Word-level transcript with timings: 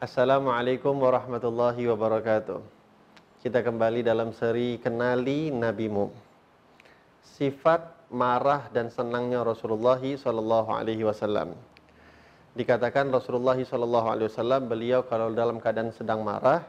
Assalamualaikum 0.00 0.96
warahmatullahi 0.96 1.84
wabarakatuh. 1.92 2.56
Kita 3.44 3.60
kembali 3.60 4.00
dalam 4.00 4.32
seri 4.32 4.80
Kenali 4.80 5.52
Nabimu. 5.52 6.08
Sifat 7.20 8.08
marah 8.08 8.72
dan 8.72 8.88
senangnya 8.88 9.44
Rasulullah 9.44 10.00
wasallam. 11.04 11.52
Dikatakan 12.56 13.12
Rasulullah 13.12 13.60
wasallam 13.60 14.72
beliau 14.72 15.04
kalau 15.04 15.36
dalam 15.36 15.60
keadaan 15.60 15.92
sedang 15.92 16.24
marah 16.24 16.64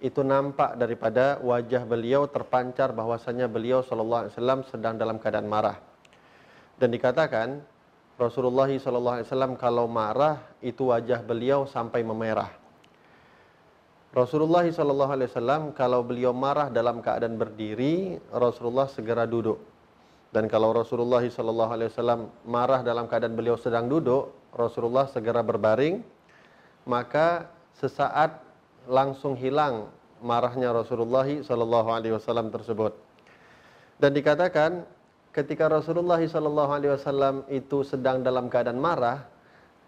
itu 0.00 0.24
nampak 0.24 0.80
daripada 0.80 1.44
wajah 1.44 1.84
beliau 1.84 2.24
terpancar 2.32 2.96
bahwasanya 2.96 3.44
beliau 3.44 3.84
sallallahu 3.84 4.32
alaihi 4.32 4.72
sedang 4.72 4.96
dalam 4.96 5.20
keadaan 5.20 5.52
marah. 5.52 5.76
Dan 6.80 6.96
dikatakan 6.96 7.60
Rasulullah 8.14 8.70
SAW 8.70 9.58
kalau 9.58 9.90
marah 9.90 10.38
itu 10.62 10.94
wajah 10.94 11.18
beliau 11.22 11.66
sampai 11.66 12.06
memerah. 12.06 12.50
Rasulullah 14.14 14.62
SAW 14.62 15.74
kalau 15.74 16.06
beliau 16.06 16.30
marah 16.30 16.70
dalam 16.70 17.02
keadaan 17.02 17.34
berdiri, 17.34 18.22
Rasulullah 18.30 18.86
segera 18.86 19.26
duduk. 19.26 19.58
Dan 20.30 20.46
kalau 20.46 20.70
Rasulullah 20.70 21.22
SAW 21.26 22.30
marah 22.46 22.86
dalam 22.86 23.10
keadaan 23.10 23.34
beliau 23.34 23.58
sedang 23.58 23.90
duduk, 23.90 24.30
Rasulullah 24.54 25.10
segera 25.10 25.42
berbaring, 25.42 25.98
maka 26.86 27.50
sesaat 27.74 28.38
langsung 28.86 29.34
hilang 29.34 29.90
marahnya 30.22 30.70
Rasulullah 30.70 31.26
SAW 31.26 32.54
tersebut. 32.54 32.94
Dan 33.98 34.14
dikatakan 34.14 34.86
ketika 35.34 35.66
Rasulullah 35.66 36.22
SAW 36.22 37.50
itu 37.50 37.82
sedang 37.82 38.22
dalam 38.22 38.46
keadaan 38.46 38.78
marah, 38.78 39.26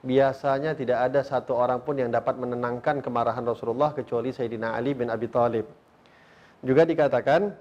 biasanya 0.02 0.74
tidak 0.74 0.98
ada 1.06 1.22
satu 1.22 1.54
orang 1.54 1.86
pun 1.86 2.02
yang 2.02 2.10
dapat 2.10 2.34
menenangkan 2.34 2.98
kemarahan 2.98 3.46
Rasulullah 3.46 3.94
kecuali 3.94 4.34
Sayyidina 4.34 4.74
Ali 4.74 4.98
bin 4.98 5.06
Abi 5.06 5.30
Thalib. 5.30 5.70
Juga 6.66 6.82
dikatakan 6.82 7.54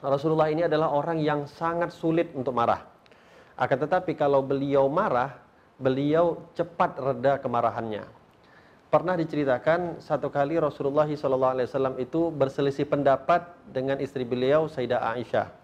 Rasulullah 0.00 0.48
ini 0.48 0.64
adalah 0.64 0.96
orang 0.96 1.20
yang 1.20 1.44
sangat 1.44 1.92
sulit 1.92 2.32
untuk 2.32 2.56
marah. 2.56 2.88
Akan 3.60 3.76
tetapi 3.76 4.16
kalau 4.16 4.40
beliau 4.40 4.88
marah, 4.88 5.36
beliau 5.76 6.48
cepat 6.56 6.96
reda 6.96 7.36
kemarahannya. 7.36 8.08
Pernah 8.88 9.14
diceritakan 9.20 10.00
satu 10.00 10.32
kali 10.32 10.56
Rasulullah 10.56 11.04
SAW 11.04 12.00
itu 12.00 12.32
berselisih 12.32 12.88
pendapat 12.88 13.44
dengan 13.68 14.00
istri 14.00 14.24
beliau 14.24 14.66
Sayyidah 14.66 15.04
Aisyah 15.14 15.59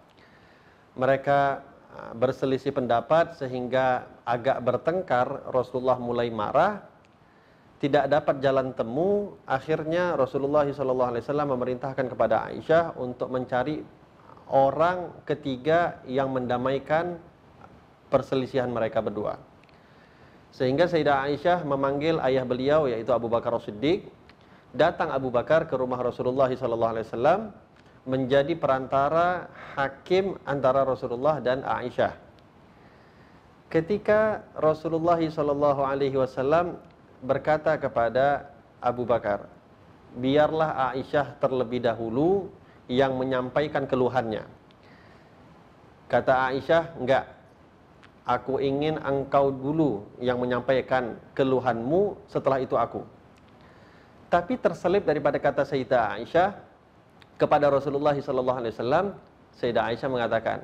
mereka 0.97 1.61
uh, 1.93 2.11
berselisih 2.17 2.73
pendapat 2.73 3.37
sehingga 3.37 4.09
agak 4.25 4.59
bertengkar, 4.65 5.53
Rasulullah 5.53 6.01
mulai 6.01 6.33
marah, 6.33 6.83
tidak 7.77 8.09
dapat 8.09 8.41
jalan 8.41 8.73
temu, 8.73 9.37
akhirnya 9.45 10.17
Rasulullah 10.17 10.65
SAW 10.65 11.53
memerintahkan 11.53 12.09
kepada 12.09 12.49
Aisyah 12.49 12.97
untuk 12.97 13.29
mencari 13.29 13.85
orang 14.49 15.13
ketiga 15.29 16.01
yang 16.09 16.33
mendamaikan 16.33 17.21
perselisihan 18.09 18.73
mereka 18.73 19.03
berdua. 19.03 19.37
Sehingga 20.49 20.89
Sayyidah 20.89 21.27
Aisyah 21.29 21.61
memanggil 21.67 22.17
ayah 22.23 22.41
beliau 22.47 22.89
yaitu 22.89 23.13
Abu 23.13 23.29
Bakar 23.29 23.53
As-Siddiq. 23.53 24.09
Datang 24.73 25.13
Abu 25.13 25.29
Bakar 25.29 25.69
ke 25.69 25.75
rumah 25.77 26.01
Rasulullah 26.01 26.49
SAW 26.49 27.53
menjadi 28.07 28.55
perantara 28.55 29.51
hakim 29.75 30.39
antara 30.47 30.87
Rasulullah 30.87 31.43
dan 31.43 31.61
Aisyah. 31.67 32.15
Ketika 33.67 34.47
Rasulullah 34.55 35.19
Shallallahu 35.19 35.83
Alaihi 35.83 36.15
Wasallam 36.15 36.79
berkata 37.19 37.75
kepada 37.75 38.47
Abu 38.79 39.03
Bakar, 39.03 39.51
biarlah 40.15 40.95
Aisyah 40.95 41.35
terlebih 41.43 41.83
dahulu 41.83 42.47
yang 42.87 43.19
menyampaikan 43.19 43.83
keluhannya. 43.83 44.47
Kata 46.07 46.47
Aisyah, 46.55 46.95
enggak. 46.95 47.27
Aku 48.23 48.63
ingin 48.63 48.95
engkau 49.03 49.51
dulu 49.51 50.07
yang 50.23 50.39
menyampaikan 50.39 51.19
keluhanmu, 51.35 52.15
setelah 52.31 52.63
itu 52.63 52.79
aku. 52.79 53.03
Tapi 54.31 54.55
terselip 54.59 55.03
daripada 55.03 55.39
kata 55.39 55.67
Sayyidah 55.67 56.15
Aisyah, 56.19 56.55
kepada 57.37 57.69
Rasulullah 57.69 58.17
SAW, 58.17 59.13
Sayyidah 59.57 59.83
Aisyah 59.93 60.09
mengatakan, 60.09 60.61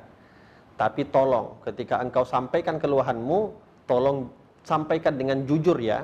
tapi 0.74 1.06
tolong 1.06 1.62
ketika 1.62 2.02
engkau 2.02 2.26
sampaikan 2.26 2.82
keluhanmu, 2.82 3.54
tolong 3.86 4.30
sampaikan 4.66 5.14
dengan 5.14 5.46
jujur 5.46 5.78
ya. 5.78 6.02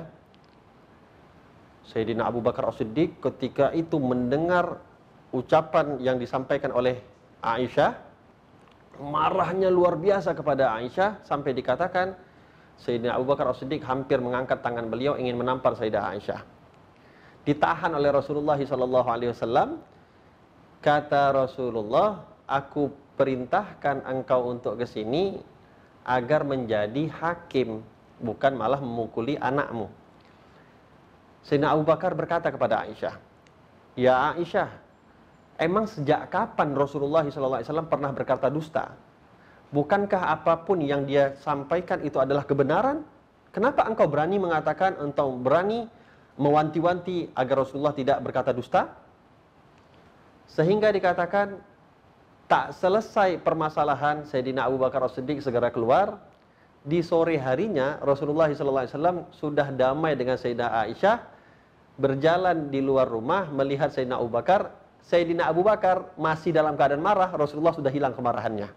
Sayyidina 1.91 2.23
Abu 2.23 2.39
Bakar 2.39 2.71
As-Siddiq 2.71 3.19
ketika 3.19 3.75
itu 3.75 3.99
mendengar 3.99 4.79
ucapan 5.35 5.99
yang 5.99 6.15
disampaikan 6.15 6.71
oleh 6.71 7.03
Aisyah, 7.43 7.99
marahnya 9.03 9.67
luar 9.67 9.99
biasa 9.99 10.31
kepada 10.31 10.71
Aisyah 10.71 11.27
sampai 11.27 11.51
dikatakan 11.51 12.15
Sayyidina 12.79 13.19
Abu 13.19 13.27
Bakar 13.27 13.51
As-Siddiq 13.51 13.83
hampir 13.83 14.23
mengangkat 14.23 14.63
tangan 14.63 14.87
beliau 14.87 15.19
ingin 15.19 15.35
menampar 15.35 15.75
Sayyidah 15.75 16.15
Aisyah. 16.15 16.41
Ditahan 17.43 17.91
oleh 17.91 18.13
Rasulullah 18.13 18.55
SAW 18.55 19.90
Kata 20.81 21.29
Rasulullah, 21.29 22.25
aku 22.49 22.89
perintahkan 23.13 24.01
engkau 24.01 24.49
untuk 24.49 24.81
ke 24.81 24.89
sini 24.89 25.37
agar 26.01 26.41
menjadi 26.41 27.05
hakim, 27.21 27.85
bukan 28.17 28.57
malah 28.57 28.81
memukuli 28.81 29.37
anakmu. 29.37 29.85
Sayyidina 31.45 31.77
Abu 31.77 31.85
Bakar 31.85 32.17
berkata 32.17 32.49
kepada 32.49 32.81
Aisyah, 32.85 33.13
Ya 33.93 34.33
Aisyah, 34.33 34.73
emang 35.61 35.85
sejak 35.85 36.33
kapan 36.33 36.73
Rasulullah 36.73 37.29
SAW 37.29 37.85
pernah 37.85 38.09
berkata 38.09 38.49
dusta? 38.49 38.97
Bukankah 39.69 40.33
apa 40.33 40.65
pun 40.65 40.81
yang 40.81 41.05
dia 41.05 41.37
sampaikan 41.45 42.01
itu 42.01 42.17
adalah 42.17 42.41
kebenaran? 42.41 43.05
Kenapa 43.53 43.85
engkau 43.85 44.09
berani 44.09 44.41
mengatakan, 44.41 44.97
engkau 44.97 45.37
berani 45.37 45.85
mewanti-wanti 46.41 47.37
agar 47.37 47.61
Rasulullah 47.61 47.93
tidak 47.93 48.17
berkata 48.25 48.49
dusta? 48.49 49.00
Sehingga 50.51 50.91
dikatakan 50.91 51.63
tak 52.51 52.75
selesai 52.75 53.39
permasalahan 53.39 54.27
Sayyidina 54.27 54.67
Abu 54.67 54.75
Bakar 54.75 55.07
As-Siddiq 55.07 55.39
segera 55.39 55.71
keluar. 55.71 56.19
Di 56.83 56.99
sore 56.99 57.39
harinya 57.39 58.01
Rasulullah 58.03 58.51
SAW 58.51 59.31
sudah 59.31 59.71
damai 59.71 60.19
dengan 60.19 60.35
Sayyidina 60.35 60.67
Aisyah. 60.83 61.17
Berjalan 61.95 62.67
di 62.67 62.83
luar 62.83 63.07
rumah 63.07 63.47
melihat 63.47 63.95
Sayyidina 63.95 64.19
Abu 64.19 64.27
Bakar. 64.27 64.75
Sayyidina 65.07 65.47
Abu 65.47 65.63
Bakar 65.63 66.11
masih 66.19 66.51
dalam 66.51 66.75
keadaan 66.75 66.99
marah. 66.99 67.31
Rasulullah 67.31 67.71
sudah 67.71 67.93
hilang 67.93 68.11
kemarahannya. 68.11 68.67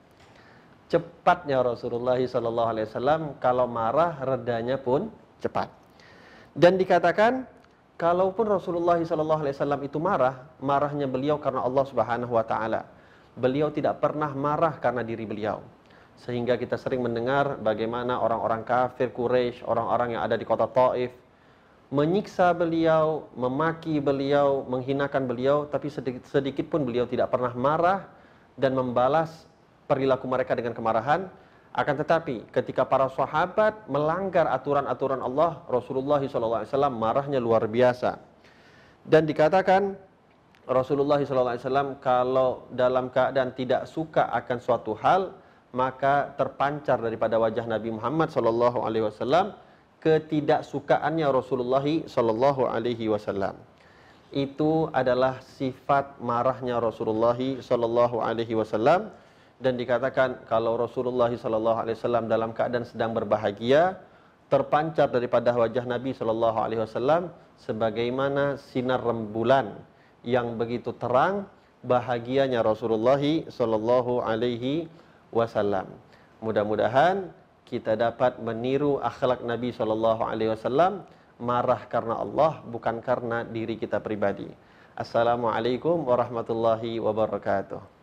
Cepatnya 0.86 1.58
Rasulullah 1.64 2.20
SAW 2.22 3.40
kalau 3.42 3.66
marah 3.66 4.14
redanya 4.22 4.78
pun 4.78 5.10
cepat. 5.42 5.66
Dan 6.54 6.78
dikatakan 6.78 7.50
Kalaupun 7.94 8.50
Rasulullah 8.50 8.98
SAW 8.98 9.46
itu 9.86 10.02
marah, 10.02 10.50
marahnya 10.58 11.06
beliau 11.06 11.38
karena 11.38 11.62
Allah 11.62 11.84
Subhanahu 11.86 12.34
Wa 12.34 12.42
Taala. 12.42 12.82
Beliau 13.38 13.70
tidak 13.70 14.02
pernah 14.02 14.34
marah 14.34 14.82
karena 14.82 15.06
diri 15.06 15.22
beliau. 15.22 15.62
Sehingga 16.18 16.58
kita 16.58 16.74
sering 16.74 17.06
mendengar 17.06 17.58
bagaimana 17.58 18.18
orang-orang 18.18 18.66
kafir 18.66 19.14
Quraisy, 19.14 19.62
orang-orang 19.66 20.18
yang 20.18 20.22
ada 20.26 20.34
di 20.34 20.42
kota 20.42 20.66
Taif, 20.66 21.14
menyiksa 21.94 22.50
beliau, 22.50 23.30
memaki 23.38 24.02
beliau, 24.02 24.66
menghinakan 24.66 25.30
beliau, 25.30 25.70
tapi 25.70 25.86
sedikit, 25.86 26.26
sedikit 26.26 26.66
pun 26.66 26.82
beliau 26.82 27.06
tidak 27.06 27.30
pernah 27.30 27.54
marah 27.54 28.10
dan 28.58 28.74
membalas 28.74 29.46
perilaku 29.86 30.26
mereka 30.26 30.58
dengan 30.58 30.74
kemarahan, 30.74 31.30
akan 31.74 31.94
tetapi 32.06 32.46
ketika 32.54 32.86
para 32.86 33.10
sahabat 33.10 33.90
melanggar 33.90 34.46
aturan-aturan 34.46 35.18
Allah, 35.18 35.58
Rasulullah 35.66 36.22
SAW 36.22 36.62
marahnya 36.94 37.42
luar 37.42 37.66
biasa. 37.66 38.14
Dan 39.02 39.26
dikatakan 39.26 39.98
Rasulullah 40.70 41.18
SAW 41.18 41.98
kalau 41.98 42.70
dalam 42.70 43.10
keadaan 43.10 43.58
tidak 43.58 43.90
suka 43.90 44.30
akan 44.30 44.58
suatu 44.62 44.94
hal, 45.02 45.34
maka 45.74 46.30
terpancar 46.38 47.02
daripada 47.02 47.42
wajah 47.42 47.66
Nabi 47.66 47.90
Muhammad 47.90 48.30
SAW 48.30 49.58
ketidaksukaannya 49.98 51.26
Rasulullah 51.26 51.82
SAW. 51.82 53.56
Itu 54.30 54.94
adalah 54.94 55.42
sifat 55.42 56.22
marahnya 56.22 56.78
Rasulullah 56.78 57.34
SAW 57.34 59.10
dan 59.62 59.78
dikatakan 59.78 60.46
kalau 60.50 60.74
Rasulullah 60.74 61.30
SAW 61.30 62.26
dalam 62.26 62.50
keadaan 62.50 62.86
sedang 62.86 63.14
berbahagia 63.14 63.98
terpancar 64.50 65.08
daripada 65.10 65.54
wajah 65.54 65.86
Nabi 65.86 66.14
SAW 66.14 67.30
sebagaimana 67.62 68.58
sinar 68.70 69.00
rembulan 69.02 69.78
yang 70.26 70.58
begitu 70.58 70.90
terang 70.96 71.46
bahagianya 71.84 72.64
Rasulullah 72.64 73.20
SAW. 75.30 75.86
Mudah-mudahan 76.44 77.30
kita 77.64 77.96
dapat 77.96 78.38
meniru 78.40 79.00
akhlak 79.00 79.40
Nabi 79.44 79.72
SAW 79.72 81.02
marah 81.40 81.82
karena 81.90 82.20
Allah 82.20 82.62
bukan 82.68 83.00
karena 83.02 83.42
diri 83.42 83.74
kita 83.80 83.98
pribadi. 83.98 84.48
Assalamualaikum 84.94 86.06
warahmatullahi 86.06 87.02
wabarakatuh. 87.02 87.93